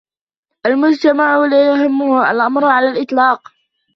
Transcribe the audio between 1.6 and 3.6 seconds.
يهمه الأمر على الإطلاق.